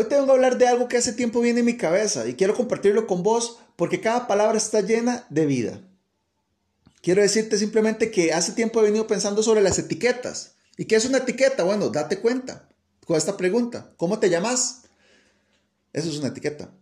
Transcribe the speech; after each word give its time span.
Hoy 0.00 0.06
te 0.06 0.16
vengo 0.16 0.32
a 0.32 0.34
hablar 0.34 0.56
de 0.56 0.66
algo 0.66 0.88
que 0.88 0.96
hace 0.96 1.12
tiempo 1.12 1.42
viene 1.42 1.60
en 1.60 1.66
mi 1.66 1.76
cabeza 1.76 2.26
y 2.26 2.32
quiero 2.32 2.54
compartirlo 2.54 3.06
con 3.06 3.22
vos 3.22 3.58
porque 3.76 4.00
cada 4.00 4.26
palabra 4.26 4.56
está 4.56 4.80
llena 4.80 5.26
de 5.28 5.44
vida. 5.44 5.82
Quiero 7.02 7.20
decirte 7.20 7.58
simplemente 7.58 8.10
que 8.10 8.32
hace 8.32 8.52
tiempo 8.52 8.80
he 8.80 8.84
venido 8.84 9.06
pensando 9.06 9.42
sobre 9.42 9.60
las 9.60 9.78
etiquetas. 9.78 10.54
¿Y 10.78 10.86
qué 10.86 10.96
es 10.96 11.04
una 11.04 11.18
etiqueta? 11.18 11.64
Bueno, 11.64 11.90
date 11.90 12.18
cuenta 12.18 12.66
con 13.04 13.18
esta 13.18 13.36
pregunta. 13.36 13.92
¿Cómo 13.98 14.18
te 14.18 14.30
llamas? 14.30 14.84
Eso 15.92 16.08
es 16.08 16.16
una 16.16 16.28
etiqueta. 16.28 16.72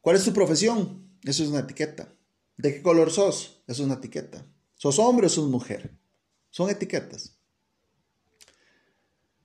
¿Cuál 0.00 0.14
es 0.14 0.22
tu 0.22 0.32
profesión? 0.32 1.10
Eso 1.24 1.42
es 1.42 1.48
una 1.48 1.58
etiqueta. 1.58 2.14
¿De 2.56 2.72
qué 2.72 2.82
color 2.82 3.10
sos? 3.10 3.64
Eso 3.66 3.82
es 3.82 3.86
una 3.86 3.94
etiqueta. 3.94 4.46
¿Sos 4.76 5.00
hombre 5.00 5.26
o 5.26 5.28
sos 5.28 5.48
mujer? 5.48 5.90
Son 6.50 6.70
etiquetas. 6.70 7.32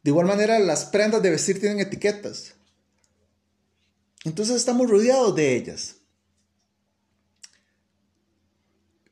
De 0.03 0.11
igual 0.11 0.27
manera, 0.27 0.59
las 0.59 0.85
prendas 0.85 1.23
de 1.23 1.31
vestir 1.31 1.59
tienen 1.59 1.79
etiquetas. 1.79 2.53
Entonces 4.23 4.55
estamos 4.55 4.90
rodeados 4.90 5.36
de 5.36 5.55
ellas. 5.55 5.98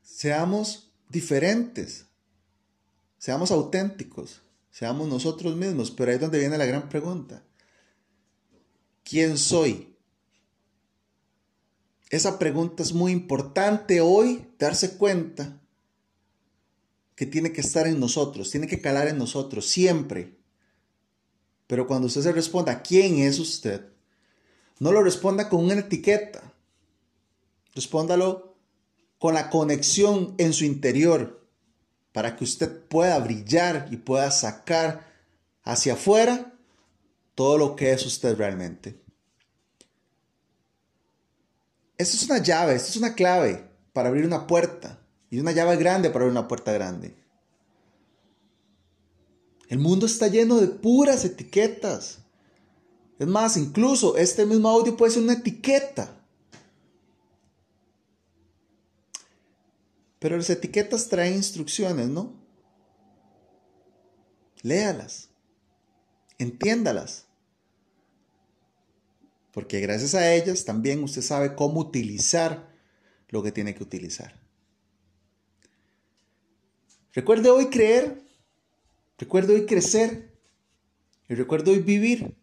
Seamos 0.02 0.92
diferentes, 1.08 2.06
seamos 3.18 3.50
auténticos, 3.50 4.40
seamos 4.70 5.08
nosotros 5.08 5.56
mismos, 5.56 5.90
pero 5.90 6.10
ahí 6.10 6.14
es 6.14 6.20
donde 6.20 6.38
viene 6.38 6.56
la 6.56 6.64
gran 6.64 6.88
pregunta. 6.88 7.44
¿Quién 9.02 9.36
soy? 9.36 9.96
Esa 12.08 12.38
pregunta 12.38 12.82
es 12.82 12.92
muy 12.92 13.10
importante 13.10 14.00
hoy, 14.00 14.46
darse 14.58 14.96
cuenta 14.96 15.60
que 17.16 17.26
tiene 17.26 17.52
que 17.52 17.62
estar 17.62 17.86
en 17.86 17.98
nosotros, 17.98 18.50
tiene 18.50 18.66
que 18.66 18.80
calar 18.80 19.08
en 19.08 19.18
nosotros, 19.18 19.66
siempre. 19.66 20.38
Pero 21.66 21.86
cuando 21.86 22.06
usted 22.06 22.22
se 22.22 22.32
responda, 22.32 22.82
¿quién 22.82 23.18
es 23.18 23.38
usted? 23.38 23.91
No 24.82 24.90
lo 24.90 25.00
responda 25.04 25.48
con 25.48 25.62
una 25.62 25.74
etiqueta. 25.74 26.42
Respóndalo 27.72 28.56
con 29.20 29.32
la 29.32 29.48
conexión 29.48 30.34
en 30.38 30.52
su 30.52 30.64
interior 30.64 31.46
para 32.10 32.34
que 32.34 32.42
usted 32.42 32.84
pueda 32.88 33.16
brillar 33.20 33.86
y 33.92 33.98
pueda 33.98 34.28
sacar 34.32 35.06
hacia 35.62 35.92
afuera 35.92 36.52
todo 37.36 37.58
lo 37.58 37.76
que 37.76 37.92
es 37.92 38.04
usted 38.04 38.36
realmente. 38.36 39.00
Esto 41.96 42.16
es 42.16 42.24
una 42.24 42.38
llave, 42.38 42.74
esto 42.74 42.88
es 42.88 42.96
una 42.96 43.14
clave 43.14 43.70
para 43.92 44.08
abrir 44.08 44.26
una 44.26 44.48
puerta 44.48 44.98
y 45.30 45.38
una 45.38 45.52
llave 45.52 45.76
grande 45.76 46.10
para 46.10 46.24
abrir 46.24 46.36
una 46.36 46.48
puerta 46.48 46.72
grande. 46.72 47.14
El 49.68 49.78
mundo 49.78 50.06
está 50.06 50.26
lleno 50.26 50.60
de 50.60 50.66
puras 50.66 51.24
etiquetas. 51.24 52.21
Es 53.22 53.28
más, 53.28 53.56
incluso 53.56 54.16
este 54.16 54.44
mismo 54.44 54.68
audio 54.68 54.96
puede 54.96 55.12
ser 55.12 55.22
una 55.22 55.34
etiqueta. 55.34 56.20
Pero 60.18 60.36
las 60.36 60.50
etiquetas 60.50 61.08
traen 61.08 61.34
instrucciones, 61.34 62.08
¿no? 62.08 62.34
Léalas. 64.62 65.28
Entiéndalas. 66.38 67.26
Porque 69.52 69.78
gracias 69.78 70.16
a 70.16 70.34
ellas 70.34 70.64
también 70.64 71.04
usted 71.04 71.22
sabe 71.22 71.54
cómo 71.54 71.78
utilizar 71.78 72.74
lo 73.28 73.42
que 73.44 73.52
tiene 73.52 73.74
que 73.74 73.84
utilizar. 73.84 74.40
Recuerde 77.12 77.50
hoy 77.50 77.66
creer 77.66 78.22
Recuerdo 79.22 79.54
hoy 79.54 79.66
crecer 79.66 80.36
y 81.28 81.36
recuerdo 81.36 81.70
hoy 81.70 81.78
vivir. 81.78 82.41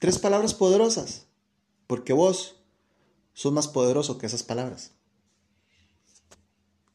Tres 0.00 0.18
palabras 0.18 0.54
poderosas, 0.54 1.26
porque 1.86 2.14
vos 2.14 2.56
sos 3.34 3.52
más 3.52 3.68
poderoso 3.68 4.16
que 4.16 4.24
esas 4.24 4.42
palabras. 4.42 4.92